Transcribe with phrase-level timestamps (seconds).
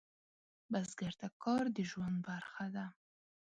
[0.71, 2.85] بزګر ته کار د ژوند برخه ده